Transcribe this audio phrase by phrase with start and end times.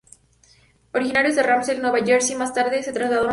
[0.95, 3.29] Originarios de Ramsey, Nueva Jersey, más tarde se trasladaron a Nueva York.